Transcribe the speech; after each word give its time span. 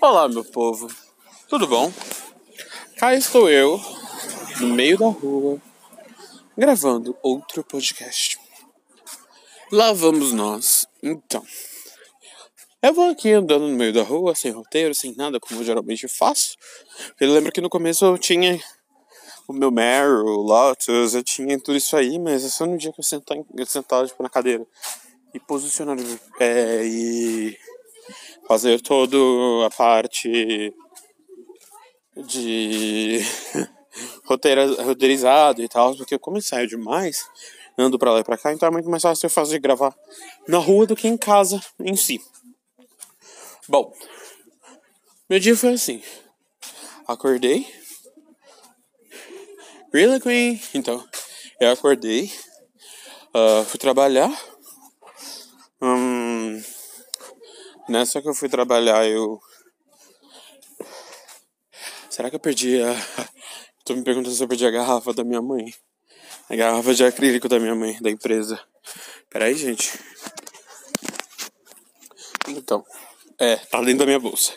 Olá, 0.00 0.28
meu 0.28 0.44
povo, 0.44 0.88
tudo 1.48 1.66
bom? 1.66 1.90
Cá 2.98 3.14
estou 3.14 3.48
eu, 3.48 3.80
no 4.60 4.68
meio 4.68 4.98
da 4.98 5.06
rua, 5.06 5.60
gravando 6.56 7.16
outro 7.22 7.64
podcast. 7.64 8.38
Lá 9.72 9.94
vamos 9.94 10.32
nós, 10.32 10.86
então. 11.02 11.42
Eu 12.82 12.92
vou 12.92 13.10
aqui 13.10 13.32
andando 13.32 13.66
no 13.66 13.76
meio 13.76 13.92
da 13.92 14.02
rua, 14.02 14.34
sem 14.34 14.50
roteiro, 14.50 14.94
sem 14.94 15.14
nada, 15.16 15.40
como 15.40 15.60
eu 15.60 15.64
geralmente 15.64 16.06
faço. 16.06 16.56
Eu 17.18 17.32
lembro 17.32 17.50
que 17.50 17.62
no 17.62 17.70
começo 17.70 18.04
eu 18.04 18.18
tinha 18.18 18.60
o 19.48 19.52
meu 19.52 19.70
Meryl, 19.70 20.26
o 20.26 20.42
Lotus, 20.42 21.14
eu 21.14 21.22
tinha 21.22 21.58
tudo 21.58 21.76
isso 21.76 21.96
aí, 21.96 22.18
mas 22.18 22.44
é 22.44 22.48
só 22.48 22.66
no 22.66 22.76
dia 22.76 22.92
que 22.92 23.00
eu 23.00 23.04
sentar, 23.04 23.38
eu 23.38 23.66
sentar 23.66 24.06
tipo, 24.06 24.22
na 24.22 24.28
cadeira 24.28 24.66
e 25.32 25.40
posicionar 25.40 25.96
é, 26.38 26.84
e 26.84 27.58
fazer 28.46 28.80
toda 28.80 29.16
a 29.66 29.70
parte 29.70 30.72
de 32.16 33.20
roteirizado 34.24 35.62
e 35.62 35.68
tal, 35.68 35.96
porque 35.96 36.18
como 36.18 36.38
eu 36.38 36.42
saio 36.42 36.66
demais, 36.66 37.28
ando 37.76 37.98
pra 37.98 38.12
lá 38.12 38.20
e 38.20 38.24
pra 38.24 38.38
cá, 38.38 38.52
então 38.52 38.68
é 38.68 38.72
muito 38.72 38.88
mais 38.88 39.02
fácil 39.02 39.26
eu 39.26 39.30
fazer 39.30 39.58
gravar 39.58 39.94
na 40.48 40.58
rua 40.58 40.86
do 40.86 40.96
que 40.96 41.08
em 41.08 41.16
casa 41.16 41.60
em 41.80 41.96
si. 41.96 42.20
Bom, 43.68 43.92
meu 45.28 45.40
dia 45.40 45.56
foi 45.56 45.72
assim. 45.72 46.02
Acordei. 47.06 47.66
Really, 49.92 50.20
Queen? 50.20 50.60
Então, 50.74 51.04
eu 51.60 51.70
acordei. 51.70 52.30
Uh, 53.34 53.64
fui 53.64 53.78
trabalhar. 53.78 54.30
Hum, 55.80 56.15
nessa 57.88 58.20
que 58.20 58.28
eu 58.28 58.34
fui 58.34 58.48
trabalhar, 58.48 59.06
eu. 59.06 59.40
Será 62.10 62.30
que 62.30 62.36
eu 62.36 62.40
perdi 62.40 62.80
a. 62.82 62.94
Tô 63.84 63.94
me 63.94 64.02
perguntando 64.02 64.34
se 64.34 64.42
eu 64.42 64.48
perdi 64.48 64.66
a 64.66 64.70
garrafa 64.70 65.12
da 65.12 65.22
minha 65.22 65.40
mãe. 65.40 65.72
A 66.48 66.56
garrafa 66.56 66.94
de 66.94 67.04
acrílico 67.04 67.48
da 67.48 67.58
minha 67.58 67.74
mãe, 67.74 67.98
da 68.00 68.10
empresa. 68.10 68.60
Peraí, 69.30 69.54
gente. 69.54 69.98
Então, 72.48 72.84
é, 73.38 73.56
tá 73.56 73.80
dentro 73.80 73.98
da 73.98 74.06
minha 74.06 74.18
bolsa. 74.18 74.52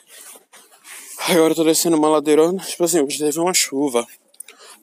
Agora 1.28 1.52
eu 1.52 1.56
tô 1.56 1.64
descendo 1.64 1.98
uma 1.98 2.10
ladeirona. 2.10 2.64
Tipo 2.64 2.86
assim, 2.86 3.02
hoje 3.02 3.20
teve 3.20 3.40
uma 3.40 3.54
chuva. 3.54 4.08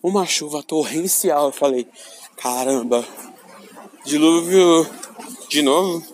Uma 0.02 0.26
chuva 0.26 0.62
torrencial. 0.62 1.46
Eu 1.46 1.52
falei, 1.52 1.88
caramba, 2.36 3.06
dilúvio 4.04 4.88
de 5.48 5.62
novo. 5.62 6.06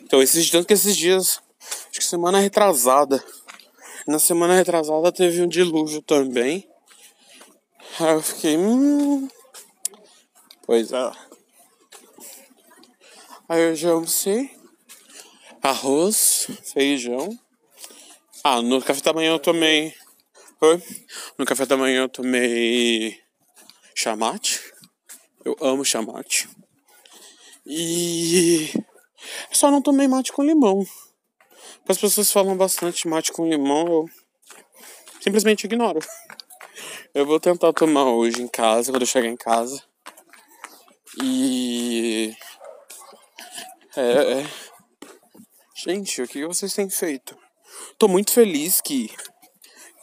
Então, 0.00 0.22
esses, 0.22 0.48
tanto 0.50 0.66
que 0.66 0.74
esses 0.74 0.96
dias, 0.96 1.41
que 2.02 2.08
semana 2.08 2.40
retrasada, 2.40 3.24
na 4.08 4.18
semana 4.18 4.56
retrasada 4.56 5.12
teve 5.12 5.40
um 5.40 5.46
dilúvio 5.46 6.02
também. 6.02 6.68
Aí 8.00 8.14
eu 8.14 8.22
fiquei, 8.22 8.56
hum. 8.56 9.28
Pois 10.66 10.90
é. 10.92 11.12
Aí 13.48 13.62
eu 13.62 13.76
já 13.76 13.90
almocei. 13.90 14.50
Arroz, 15.62 16.48
feijão. 16.72 17.38
Ah, 18.42 18.60
no 18.60 18.82
café 18.82 19.00
da 19.00 19.12
manhã 19.12 19.30
eu 19.30 19.38
tomei. 19.38 19.94
Oi? 20.60 20.82
No 21.38 21.44
café 21.44 21.66
da 21.66 21.76
manhã 21.76 22.02
eu 22.02 22.08
tomei 22.08 23.16
chamate. 23.94 24.60
Eu 25.44 25.56
amo 25.60 25.84
chamate. 25.84 26.48
E 27.64 28.72
só 29.52 29.70
não 29.70 29.80
tomei 29.80 30.08
mate 30.08 30.32
com 30.32 30.42
limão. 30.42 30.84
As 31.92 31.98
pessoas 31.98 32.32
falam 32.32 32.56
bastante 32.56 33.06
mate 33.06 33.30
com 33.30 33.46
limão, 33.46 33.86
eu 33.86 34.10
simplesmente 35.20 35.64
ignoro. 35.64 36.00
Eu 37.14 37.26
vou 37.26 37.38
tentar 37.38 37.70
tomar 37.74 38.04
hoje 38.04 38.40
em 38.40 38.48
casa, 38.48 38.90
quando 38.90 39.02
eu 39.02 39.06
chegar 39.06 39.28
em 39.28 39.36
casa. 39.36 39.84
E. 41.22 42.34
É, 43.94 44.40
é. 44.40 44.46
Gente, 45.76 46.22
o 46.22 46.26
que 46.26 46.46
vocês 46.46 46.72
têm 46.72 46.88
feito? 46.88 47.36
Tô 47.98 48.08
muito 48.08 48.32
feliz 48.32 48.80
que, 48.80 49.10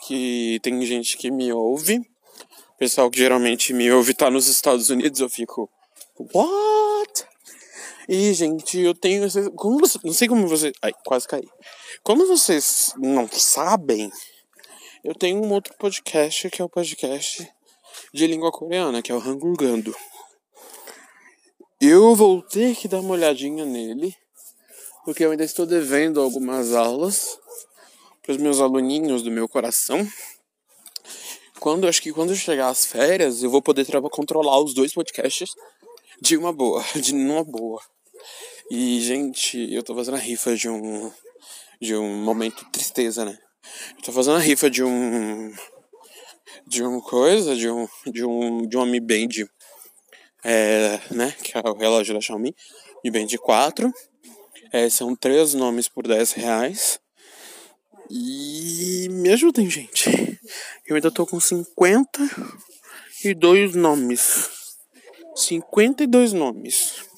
que 0.06 0.59
tem 0.62 0.86
gente 0.86 1.18
que 1.18 1.31
me 1.31 1.52
ouve. 1.52 1.97
O 1.97 2.78
pessoal 2.78 3.09
que 3.09 3.18
geralmente 3.18 3.74
me 3.74 3.92
ouve 3.92 4.13
tá 4.13 4.30
nos 4.30 4.47
Estados 4.47 4.92
Unidos, 4.92 5.19
eu 5.19 5.30
fico. 5.30 5.68
What? 6.36 7.25
E, 8.12 8.34
gente, 8.34 8.80
eu 8.80 8.96
tenho. 8.96 9.28
Como 9.56 9.78
você, 9.78 10.00
não 10.03 10.14
sei 10.14 10.28
como 10.28 10.47
você. 10.47 10.72
Ai, 10.81 10.92
quase 11.06 11.28
caí. 11.28 11.47
Como 12.02 12.25
vocês 12.25 12.92
não 12.97 13.30
sabem, 13.31 14.12
eu 15.03 15.14
tenho 15.14 15.40
um 15.40 15.53
outro 15.53 15.75
podcast 15.78 16.50
que 16.50 16.59
é 16.59 16.66
o 16.66 16.69
podcast 16.69 17.48
de 18.12 18.25
língua 18.25 18.52
coreana, 18.52 19.03
que 19.03 19.12
é 19.12 19.16
o 19.16 19.22
Hangulgando. 19.22 19.96
Eu 21.80 22.16
vou 22.16 22.42
ter 22.42 22.75
que 22.75 22.88
dar 22.88 23.00
uma 23.00 23.14
olhadinha 23.14 23.64
nele, 23.64 24.16
porque 25.06 25.24
eu 25.24 25.30
ainda 25.30 25.44
estou 25.44 25.68
devendo 25.68 26.19
algumas 26.19 26.74
aulas 26.74 27.38
para 28.24 28.31
os 28.31 28.38
meus 28.40 28.59
aluninhos 28.59 29.22
do 29.22 29.30
meu 29.30 29.48
coração. 29.48 30.00
Quando 31.59 31.88
acho 31.88 32.02
que 32.02 32.12
quando 32.12 32.36
chegar 32.36 32.69
as 32.69 32.88
férias, 32.88 33.44
eu 33.44 33.52
vou 33.52 33.62
poder 33.62 33.86
controlar 34.09 34.59
os 34.59 34.74
dois 34.74 34.96
podcasts 34.96 35.52
de 36.19 36.36
uma 36.36 36.52
boa, 36.52 36.84
de 37.00 37.14
uma 37.14 37.44
boa. 37.44 37.80
E, 38.69 39.02
gente, 39.02 39.74
eu 39.74 39.81
tô 39.81 39.96
fazendo 39.96 40.16
a 40.16 40.19
rifa 40.19 40.56
de 40.56 40.69
um. 40.69 41.12
De 41.81 41.96
um 41.96 42.24
momento 42.24 42.63
de 42.66 42.72
tristeza, 42.72 43.25
né? 43.25 43.35
Eu 43.97 44.03
tô 44.03 44.12
fazendo 44.12 44.38
a 44.38 44.40
rifa 44.40 44.69
de 44.69 44.84
um. 44.84 45.52
De 46.68 46.84
uma 46.84 47.02
coisa, 47.02 47.56
de 47.56 47.68
um. 47.69 47.88
De 48.06 48.24
um. 48.24 48.68
De 48.68 48.78
um 48.78 48.85
Mi 48.85 49.00
Band. 49.00 49.47
É, 50.44 51.00
né? 51.12 51.31
Que 51.44 51.57
é 51.57 51.62
o 51.62 51.74
relógio 51.74 52.13
da 52.13 52.22
Xiaomi. 52.22 52.56
Mi 53.03 53.09
Band 53.09 53.30
4. 53.41 53.91
É, 54.72 54.88
são 54.88 55.16
três 55.16 55.56
nomes 55.56 55.88
por 55.88 56.07
10 56.07 56.34
reais. 56.34 57.00
E 58.09 59.07
me 59.09 59.31
ajudem, 59.31 59.68
gente. 59.69 60.40
Eu 60.86 60.96
ainda 60.96 61.12
tô 61.12 61.25
com 61.25 61.40
52 61.40 63.75
nomes. 63.75 64.47
52 65.36 66.34
nomes. 66.34 67.09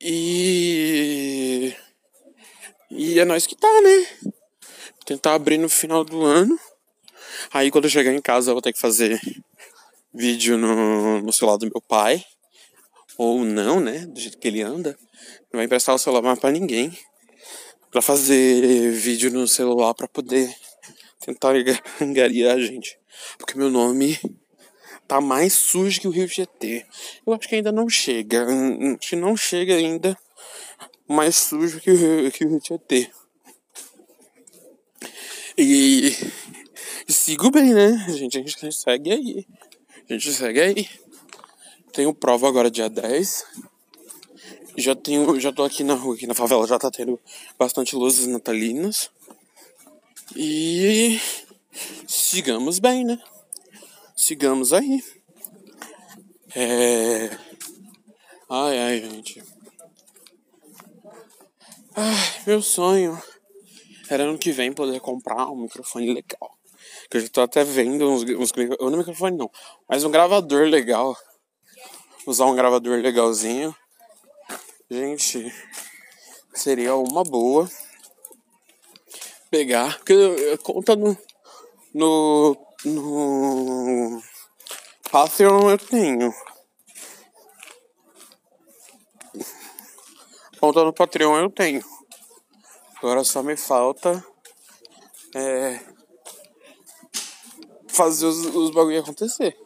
E. 0.00 1.74
E 2.90 3.18
é 3.18 3.24
nós 3.24 3.46
que 3.46 3.56
tá, 3.56 3.80
né? 3.82 4.32
Tentar 5.04 5.34
abrir 5.34 5.58
no 5.58 5.68
final 5.68 6.04
do 6.04 6.22
ano. 6.22 6.58
Aí 7.52 7.70
quando 7.70 7.84
eu 7.84 7.90
chegar 7.90 8.12
em 8.12 8.20
casa 8.20 8.50
eu 8.50 8.54
vou 8.54 8.62
ter 8.62 8.72
que 8.72 8.80
fazer 8.80 9.20
vídeo 10.12 10.58
no, 10.58 11.22
no 11.22 11.32
celular 11.32 11.56
do 11.56 11.66
meu 11.66 11.80
pai. 11.80 12.24
Ou 13.16 13.44
não, 13.44 13.80
né? 13.80 14.06
Do 14.06 14.20
jeito 14.20 14.38
que 14.38 14.48
ele 14.48 14.62
anda. 14.62 14.96
Não 15.52 15.58
vai 15.58 15.64
emprestar 15.64 15.94
o 15.94 15.98
celular 15.98 16.36
pra 16.36 16.50
ninguém. 16.50 16.96
Pra 17.90 18.02
fazer 18.02 18.92
vídeo 18.92 19.30
no 19.30 19.48
celular 19.48 19.94
pra 19.94 20.06
poder 20.06 20.54
tentar 21.20 21.54
angariar 22.00 22.56
a 22.56 22.60
gente. 22.60 22.98
Porque 23.38 23.56
meu 23.56 23.70
nome 23.70 24.18
tá 25.06 25.20
mais 25.20 25.52
sujo 25.52 26.00
que 26.00 26.08
o 26.08 26.10
Rio 26.10 26.28
Tietê. 26.28 26.84
Eu 27.26 27.32
acho 27.32 27.48
que 27.48 27.54
ainda 27.54 27.72
não 27.72 27.88
chega. 27.88 28.46
Hum, 28.46 28.78
hum, 28.80 28.96
acho 28.98 29.10
que 29.10 29.16
não 29.16 29.36
chega 29.36 29.74
ainda 29.74 30.16
mais 31.08 31.36
sujo 31.36 31.80
que 31.80 31.90
o 31.90 31.96
Rio, 31.96 32.32
que 32.32 32.44
o 32.44 32.48
Rio 32.48 32.60
Tietê. 32.60 33.10
E, 35.56 36.12
e 37.08 37.12
sigo 37.12 37.50
bem, 37.50 37.72
né? 37.72 38.04
A 38.08 38.12
gente, 38.12 38.38
a 38.38 38.42
gente 38.42 38.72
segue 38.72 39.12
aí. 39.12 39.46
A 40.08 40.12
gente 40.12 40.32
segue 40.32 40.60
aí. 40.60 40.88
Tenho 41.92 42.12
prova 42.12 42.48
agora 42.48 42.70
dia 42.70 42.90
10. 42.90 43.44
Já 44.76 44.94
tenho, 44.94 45.40
já 45.40 45.50
tô 45.50 45.64
aqui 45.64 45.82
na 45.82 45.94
rua, 45.94 46.14
aqui 46.14 46.26
na 46.26 46.34
favela, 46.34 46.66
já 46.66 46.78
tá 46.78 46.90
tendo 46.90 47.18
bastante 47.58 47.96
luzes 47.96 48.26
natalinas. 48.26 49.10
E 50.34 51.18
sigamos 52.06 52.78
bem, 52.78 53.04
né? 53.04 53.18
Sigamos 54.16 54.72
aí. 54.72 55.04
É. 56.54 57.28
Ai, 58.48 58.78
ai, 58.78 59.00
gente. 59.00 59.42
Ai, 61.94 62.42
meu 62.46 62.62
sonho 62.62 63.20
era 64.08 64.24
ano 64.24 64.38
que 64.38 64.52
vem 64.52 64.72
poder 64.72 65.00
comprar 65.00 65.48
um 65.50 65.62
microfone 65.62 66.12
legal. 66.12 66.56
Que 67.10 67.18
eu 67.18 67.20
já 67.20 67.28
tô 67.28 67.40
até 67.42 67.64
vendo 67.64 68.08
uns, 68.08 68.22
uns 68.22 68.52
não 68.80 68.98
microfone 68.98 69.36
não, 69.36 69.50
mas 69.88 70.04
um 70.04 70.10
gravador 70.10 70.66
legal. 70.66 71.16
Usar 72.26 72.46
um 72.46 72.56
gravador 72.56 72.98
legalzinho. 72.98 73.74
Gente, 74.90 75.52
seria 76.54 76.94
uma 76.96 77.22
boa 77.24 77.68
pegar, 79.50 79.96
porque 79.98 80.14
conta 80.62 80.96
no 80.96 81.16
no 81.94 82.56
no 82.86 84.22
Patreon 85.10 85.70
eu 85.70 85.78
tenho. 85.78 86.32
Conta 90.60 90.84
no 90.84 90.92
Patreon 90.92 91.36
eu 91.38 91.50
tenho. 91.50 91.84
Agora 92.98 93.22
só 93.24 93.42
me 93.42 93.56
falta 93.56 94.24
é, 95.34 95.80
fazer 97.88 98.26
os, 98.26 98.46
os 98.46 98.70
bagulho 98.70 99.00
acontecer. 99.00 99.56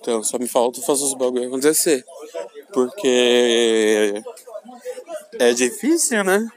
Então, 0.00 0.22
só 0.22 0.38
me 0.38 0.48
falta 0.48 0.80
fazer 0.82 1.04
os 1.04 1.14
bagulho 1.14 1.48
acontecer. 1.48 2.04
Porque 2.72 4.22
é 5.38 5.52
difícil, 5.52 6.24
né? 6.24 6.48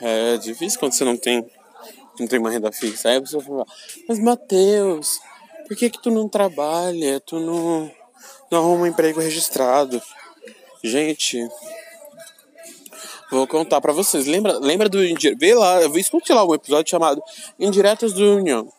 É 0.00 0.36
difícil 0.36 0.80
quando 0.80 0.92
você 0.92 1.04
não 1.04 1.16
tem, 1.16 1.48
não 2.20 2.28
tem 2.28 2.38
uma 2.38 2.50
renda 2.50 2.70
fixa. 2.70 3.08
Aí 3.08 3.16
a 3.16 3.20
pessoa 3.20 3.42
fala, 3.42 3.66
mas 4.08 4.18
Matheus, 4.18 5.18
por 5.66 5.76
que 5.76 5.90
que 5.90 6.02
tu 6.02 6.10
não 6.10 6.28
trabalha? 6.28 7.20
Tu 7.20 7.38
não, 7.38 7.90
não 8.50 8.58
arruma 8.58 8.82
um 8.82 8.86
emprego 8.86 9.20
registrado? 9.20 10.00
Gente, 10.82 11.46
vou 13.30 13.46
contar 13.46 13.80
pra 13.80 13.92
vocês. 13.92 14.26
Lembra, 14.26 14.58
lembra 14.58 14.88
do... 14.88 14.98
Vê 15.38 15.54
lá, 15.54 15.82
escutar 15.96 16.34
lá 16.34 16.44
um 16.44 16.54
episódio 16.54 16.90
chamado 16.90 17.22
Indiretas 17.58 18.12
do 18.12 18.36
União. 18.36 18.72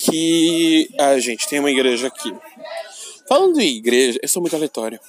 Que... 0.00 0.88
Ah, 0.98 1.18
gente, 1.18 1.48
tem 1.48 1.60
uma 1.60 1.70
igreja 1.70 2.08
aqui. 2.08 2.34
Falando 3.28 3.60
em 3.60 3.76
igreja... 3.76 4.18
Eu 4.22 4.28
sou 4.28 4.42
muito 4.42 4.56
aleatório. 4.56 5.00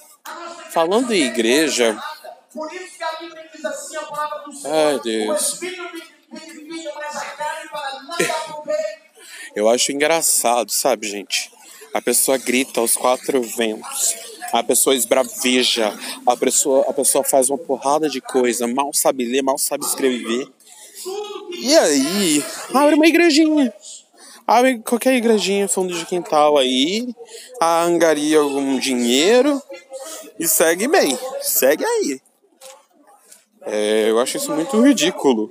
Falando 0.70 1.12
em 1.12 1.22
igreja... 1.22 1.96
Por 2.52 2.72
isso 2.72 2.94
Eu 9.54 9.68
acho 9.68 9.92
engraçado, 9.92 10.70
sabe, 10.70 11.06
gente? 11.06 11.50
A 11.92 12.02
pessoa 12.02 12.36
grita 12.36 12.80
aos 12.80 12.94
quatro 12.96 13.40
ventos. 13.40 14.16
A 14.52 14.62
pessoa 14.62 14.96
esbraveja. 14.96 15.96
A 16.26 16.36
pessoa, 16.36 16.84
a 16.88 16.92
pessoa 16.92 17.22
faz 17.22 17.48
uma 17.50 17.58
porrada 17.58 18.08
de 18.08 18.20
coisa. 18.20 18.66
Mal 18.66 18.92
sabe 18.92 19.24
ler, 19.24 19.42
mal 19.42 19.58
sabe 19.58 19.84
escrever. 19.84 20.48
E 21.60 21.76
aí, 21.76 22.44
abre 22.72 22.96
uma 22.96 23.06
igrejinha. 23.06 23.72
Abre 24.46 24.80
qualquer 24.80 25.14
igrejinha, 25.14 25.68
fundo 25.68 25.94
de 25.94 26.04
quintal 26.04 26.58
aí. 26.58 27.14
Angaria 27.60 28.38
algum 28.38 28.78
dinheiro. 28.78 29.62
E 30.38 30.48
segue 30.48 30.88
bem. 30.88 31.16
Segue 31.40 31.84
aí. 31.84 32.20
É, 33.66 34.10
eu 34.10 34.18
acho 34.18 34.36
isso 34.36 34.52
muito 34.52 34.80
ridículo. 34.80 35.48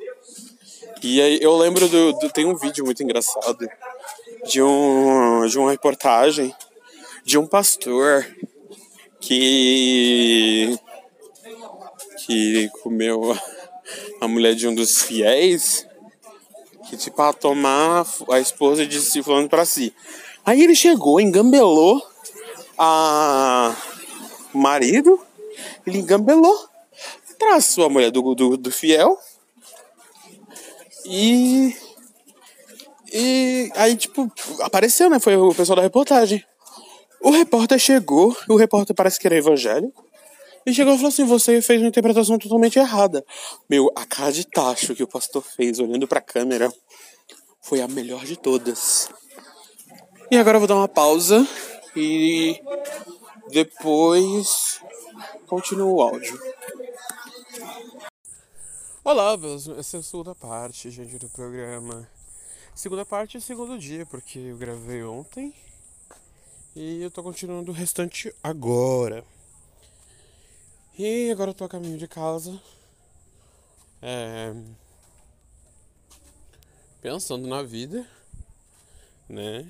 E 1.04 1.22
aí 1.22 1.40
eu 1.42 1.58
lembro 1.58 1.88
do, 1.90 2.14
do, 2.14 2.30
Tem 2.30 2.46
um 2.46 2.56
vídeo 2.56 2.86
muito 2.86 3.04
engraçado 3.04 3.68
de, 4.46 4.62
um, 4.62 5.46
de 5.46 5.60
uma 5.60 5.72
reportagem 5.72 6.56
de 7.26 7.38
um 7.38 7.46
pastor 7.46 8.26
que. 9.20 10.78
que 12.26 12.70
comeu 12.82 13.38
a 14.22 14.28
mulher 14.28 14.56
de 14.56 14.68
um 14.68 14.74
dos 14.74 15.02
fiéis. 15.02 15.86
Que 16.90 16.98
tipo, 16.98 17.22
a 17.22 17.34
tomar 17.34 18.06
a 18.32 18.40
esposa 18.40 18.86
de 18.86 19.00
si 19.02 19.22
falando 19.22 19.50
pra 19.50 19.66
si. 19.66 19.94
Aí 20.46 20.62
ele 20.62 20.76
chegou, 20.76 21.20
engambelou 21.20 22.02
a 22.78 23.76
marido, 24.54 25.20
ele 25.86 26.00
engambelou 26.00 26.74
traçou 27.44 27.86
a 27.86 27.90
mulher 27.90 28.12
do, 28.12 28.34
do, 28.34 28.58
do 28.58 28.72
fiel. 28.72 29.18
E. 31.06 31.76
E 33.12 33.72
aí, 33.76 33.96
tipo, 33.96 34.32
apareceu, 34.62 35.10
né? 35.10 35.20
Foi 35.20 35.36
o 35.36 35.54
pessoal 35.54 35.76
da 35.76 35.82
reportagem. 35.84 36.44
O 37.22 37.32
repórter 37.32 37.80
chegou, 37.80 38.36
o 38.50 38.56
repórter 38.56 38.96
parece 38.96 39.20
que 39.20 39.28
era 39.28 39.38
evangélico. 39.38 40.04
E 40.66 40.74
chegou 40.74 40.94
e 40.94 40.98
falou 40.98 41.10
assim: 41.10 41.26
Você 41.26 41.62
fez 41.62 41.82
uma 41.82 41.90
interpretação 41.90 42.38
totalmente 42.38 42.80
errada. 42.80 43.24
Meu, 43.70 43.92
a 43.96 44.06
cara 44.06 44.32
de 44.32 44.46
tacho 44.46 44.96
que 44.96 45.04
o 45.04 45.08
pastor 45.08 45.44
fez 45.44 45.80
olhando 45.80 46.08
pra 46.08 46.22
câmera 46.22 46.72
foi 47.62 47.82
a 47.82 47.88
melhor 47.88 48.26
de 48.26 48.38
todas. 48.38 49.10
E 50.32 50.38
agora 50.38 50.56
eu 50.56 50.60
vou 50.60 50.68
dar 50.68 50.76
uma 50.76 50.88
pausa 50.88 51.48
e 51.96 52.60
depois 53.50 54.82
continuo 55.48 55.96
o 55.96 56.02
áudio. 56.02 56.53
Olá, 59.06 59.38
essa 59.78 59.98
é 59.98 60.00
a 60.00 60.02
segunda 60.04 60.34
parte, 60.34 60.90
gente, 60.90 61.20
do 61.20 61.28
programa. 61.28 62.10
Segunda 62.74 63.06
parte 63.06 63.36
é 63.36 63.40
segundo 63.42 63.78
dia, 63.78 64.06
porque 64.06 64.40
eu 64.40 64.58
gravei 64.58 65.04
ontem 65.04 65.54
e 66.74 67.02
eu 67.02 67.12
tô 67.12 67.22
continuando 67.22 67.70
o 67.70 67.74
restante 67.74 68.34
agora. 68.42 69.26
E 70.98 71.30
agora 71.30 71.50
eu 71.50 71.54
tô 71.54 71.66
a 71.66 71.70
caminho 71.70 71.98
de 71.98 72.08
casa. 72.08 72.58
É, 74.02 74.56
pensando 77.02 77.46
na 77.46 77.62
vida, 77.62 78.08
né? 79.28 79.70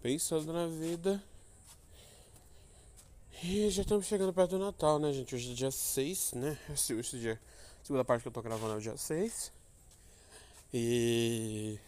Pensando 0.00 0.52
na 0.52 0.68
vida. 0.68 1.20
E 3.42 3.68
já 3.68 3.82
estamos 3.82 4.06
chegando 4.06 4.32
perto 4.32 4.50
do 4.50 4.64
Natal, 4.64 5.00
né, 5.00 5.12
gente? 5.12 5.34
Hoje 5.34 5.50
é 5.50 5.54
dia 5.54 5.72
6, 5.72 6.34
né? 6.34 6.56
Esse, 6.72 6.92
esse 6.92 7.18
dia 7.18 7.40
segunda 7.86 8.04
parte 8.04 8.22
que 8.22 8.28
eu 8.28 8.32
tô 8.32 8.42
gravando 8.42 8.74
é 8.74 8.76
o 8.78 8.80
dia 8.80 8.96
6. 8.96 9.52
E 10.74 11.78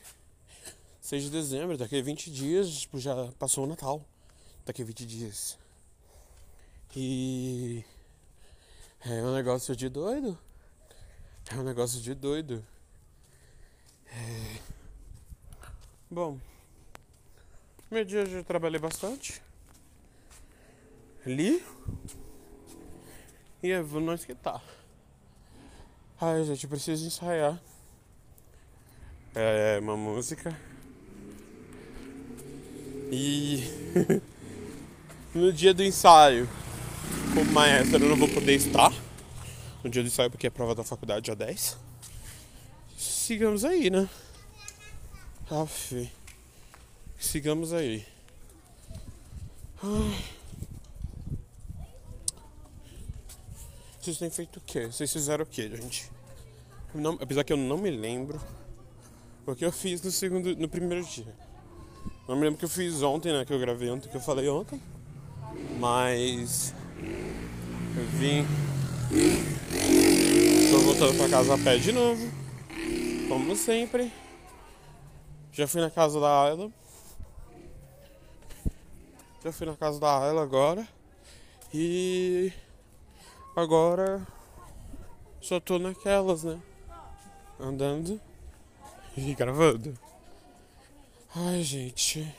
6 1.00 1.24
de 1.24 1.30
dezembro, 1.30 1.76
daqui 1.76 1.98
a 1.98 2.02
20 2.02 2.30
dias, 2.30 2.70
tipo, 2.82 3.00
já 3.00 3.32
passou 3.36 3.64
o 3.64 3.66
Natal. 3.66 4.04
Daqui 4.64 4.82
a 4.82 4.84
20 4.84 5.04
dias. 5.04 5.58
E 6.94 7.84
é 9.00 9.22
um 9.24 9.34
negócio 9.34 9.74
de 9.74 9.88
doido. 9.88 10.38
É 11.50 11.56
um 11.56 11.64
negócio 11.64 12.00
de 12.00 12.14
doido. 12.14 12.64
É... 14.06 14.60
Bom, 16.08 16.38
meu 17.90 18.04
dia 18.04 18.20
eu 18.20 18.26
já 18.26 18.44
trabalhei 18.44 18.78
bastante. 18.78 19.42
Li. 21.26 21.60
E 23.60 23.72
é 23.72 23.82
nós 23.82 24.24
que 24.24 24.34
tá. 24.36 24.62
Ai, 26.20 26.44
gente, 26.44 26.66
preciso 26.66 27.06
ensaiar. 27.06 27.60
É 29.34 29.78
uma 29.80 29.96
música. 29.96 30.58
E 33.12 33.62
no 35.32 35.52
dia 35.52 35.72
do 35.72 35.84
ensaio, 35.84 36.48
como 37.32 37.52
maestro, 37.52 38.04
eu 38.04 38.08
não 38.08 38.16
vou 38.16 38.28
poder 38.28 38.54
estar. 38.54 38.92
No 39.84 39.88
dia 39.88 40.02
do 40.02 40.08
ensaio, 40.08 40.28
porque 40.28 40.48
é 40.48 40.50
prova 40.50 40.74
da 40.74 40.82
faculdade 40.82 41.26
dia 41.26 41.36
10. 41.36 41.78
Sigamos 42.96 43.64
aí, 43.64 43.88
né? 43.88 44.08
Aff. 45.48 46.10
Sigamos 47.16 47.72
aí. 47.72 48.04
Ai. 49.80 50.37
Vocês 54.08 54.16
têm 54.16 54.30
feito 54.30 54.56
o 54.56 54.60
quê? 54.62 54.86
Vocês 54.86 55.12
fizeram 55.12 55.44
o 55.44 55.46
quê, 55.46 55.68
gente? 55.68 56.10
Não, 56.94 57.18
apesar 57.20 57.44
que 57.44 57.52
eu 57.52 57.58
não 57.58 57.76
me 57.76 57.90
lembro 57.90 58.40
o 59.44 59.54
que 59.54 59.62
eu 59.62 59.70
fiz 59.70 60.00
no 60.00 60.10
segundo, 60.10 60.56
no 60.56 60.66
primeiro 60.66 61.04
dia. 61.04 61.36
Não 62.26 62.34
me 62.34 62.44
lembro 62.44 62.58
que 62.58 62.64
eu 62.64 62.70
fiz 62.70 63.02
ontem, 63.02 63.30
né? 63.34 63.44
Que 63.44 63.52
eu 63.52 63.58
gravei 63.58 63.90
ontem, 63.90 64.08
que 64.08 64.16
eu 64.16 64.20
falei 64.22 64.48
ontem. 64.48 64.80
Mas 65.78 66.74
eu 67.98 68.04
vim. 68.18 68.46
Tô 70.70 70.78
voltando 70.78 71.14
pra 71.18 71.28
casa 71.28 71.54
a 71.54 71.58
pé 71.58 71.76
de 71.76 71.92
novo. 71.92 72.32
Como 73.28 73.54
sempre. 73.54 74.10
Já 75.52 75.66
fui 75.66 75.82
na 75.82 75.90
casa 75.90 76.18
da 76.18 76.44
Ayla. 76.44 76.72
Já 79.44 79.52
fui 79.52 79.66
na 79.66 79.76
casa 79.76 80.00
da 80.00 80.18
Ayla 80.18 80.42
agora. 80.42 80.88
E 81.74 82.50
Agora 83.58 84.24
só 85.40 85.58
tô 85.58 85.80
naquelas, 85.80 86.44
né? 86.44 86.62
Andando 87.58 88.20
e 89.18 89.34
gravando. 89.34 89.98
Ai, 91.34 91.64
gente. 91.64 92.32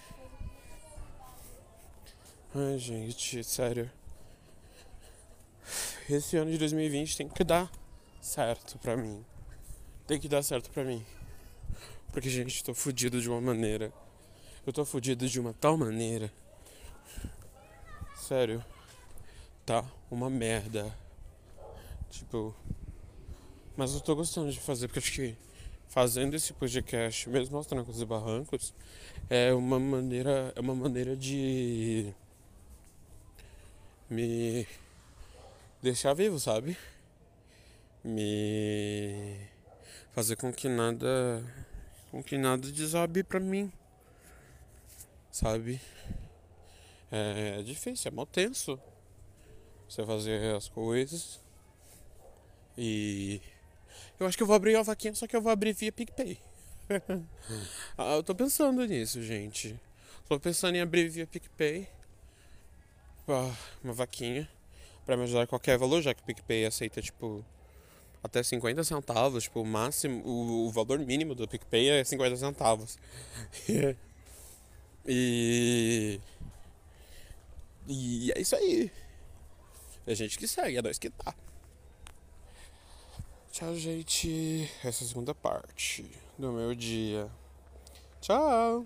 Ai, 2.55 2.77
gente, 2.77 3.43
sério. 3.43 3.91
Esse 6.09 6.37
ano 6.37 6.51
de 6.51 6.57
2020 6.57 7.17
tem 7.17 7.27
que 7.27 7.43
dar 7.43 7.69
certo 8.21 8.79
pra 8.79 8.95
mim. 8.95 9.21
Tem 10.07 10.17
que 10.21 10.29
dar 10.29 10.41
certo 10.41 10.71
pra 10.71 10.85
mim. 10.85 11.05
Porque, 12.13 12.29
gente, 12.29 12.63
tô 12.63 12.73
fudido 12.73 13.19
de 13.19 13.29
uma 13.29 13.41
maneira. 13.41 13.91
Eu 14.65 14.71
tô 14.71 14.85
fudido 14.85 15.27
de 15.27 15.37
uma 15.37 15.51
tal 15.51 15.75
maneira. 15.75 16.31
Sério. 18.15 18.63
Tá 19.65 19.83
uma 20.09 20.29
merda. 20.29 20.89
Tipo. 22.09 22.55
Mas 23.77 23.93
eu 23.93 24.01
tô 24.01 24.15
gostando 24.15 24.51
de 24.51 24.59
fazer, 24.59 24.87
porque 24.87 24.99
acho 24.99 25.11
que 25.13 25.37
fazendo 25.87 26.35
esse 26.35 26.53
podcast, 26.53 27.29
mesmo 27.29 27.57
aos 27.57 27.65
trancos 27.65 28.01
e 28.01 28.05
barrancos, 28.05 28.73
é 29.29 29.53
uma 29.53 29.79
maneira. 29.79 30.53
É 30.55 30.59
uma 30.59 30.75
maneira 30.75 31.15
de 31.15 32.13
me 34.09 34.67
deixar 35.81 36.13
vivo, 36.13 36.39
sabe? 36.39 36.77
me 38.03 39.37
fazer 40.11 40.35
com 40.35 40.51
que 40.53 40.69
nada 40.69 41.43
com 42.11 42.23
que 42.23 42.37
nada 42.37 42.71
desabe 42.71 43.23
pra 43.23 43.39
mim. 43.39 43.71
Sabe? 45.31 45.79
É, 47.11 47.57
é 47.59 47.63
difícil, 47.63 48.09
é 48.09 48.11
mó 48.11 48.25
tenso 48.25 48.79
você 49.87 50.05
fazer 50.05 50.55
as 50.55 50.67
coisas. 50.67 51.39
E 52.81 53.41
eu 54.17 54.25
acho 54.25 54.37
que 54.37 54.43
eu 54.43 54.47
vou 54.47 54.55
abrir 54.55 54.77
a 54.77 54.81
vaquinha, 54.81 55.13
só 55.13 55.27
que 55.27 55.35
eu 55.35 55.41
vou 55.41 55.51
abrir 55.51 55.73
via 55.73 55.91
PicPay. 55.91 56.39
ah, 57.97 58.15
eu 58.15 58.23
tô 58.23 58.33
pensando 58.33 58.85
nisso, 58.85 59.21
gente. 59.21 59.77
Tô 60.29 60.39
pensando 60.39 60.77
em 60.77 60.79
abrir 60.79 61.09
via 61.09 61.27
PicPay. 61.27 61.89
Uma 63.83 63.93
vaquinha. 63.93 64.49
Pra 65.05 65.17
me 65.17 65.23
ajudar 65.23 65.41
a 65.41 65.47
qualquer 65.47 65.77
valor, 65.77 66.01
já 66.01 66.13
que 66.13 66.21
o 66.21 66.25
PicPay 66.25 66.65
aceita, 66.65 67.01
tipo, 67.01 67.43
até 68.23 68.41
50 68.41 68.81
centavos. 68.85 69.43
Tipo, 69.43 69.59
o 69.59 69.65
máximo, 69.65 70.25
o, 70.25 70.67
o 70.67 70.71
valor 70.71 70.99
mínimo 70.99 71.35
do 71.35 71.49
PicPay 71.49 71.89
é 71.89 72.03
50 72.05 72.37
centavos. 72.37 72.97
e. 75.05 76.17
E 77.89 78.31
é 78.31 78.39
isso 78.39 78.55
aí. 78.55 78.89
É 80.07 80.15
gente 80.15 80.37
que 80.37 80.47
segue, 80.47 80.77
é 80.77 80.81
nós 80.81 80.97
que 80.97 81.09
tá. 81.09 81.35
Tchau, 83.51 83.75
gente. 83.75 84.69
Essa 84.83 85.03
é 85.03 85.05
a 85.05 85.07
segunda 85.07 85.33
parte 85.33 86.05
do 86.37 86.51
meu 86.51 86.73
dia. 86.75 87.29
Tchau! 88.21 88.85